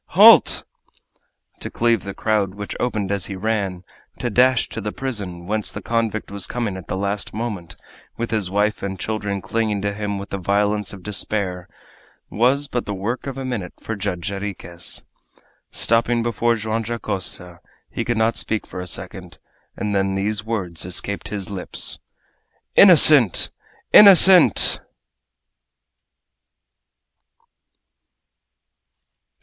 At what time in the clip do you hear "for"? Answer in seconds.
13.79-13.95, 18.65-18.79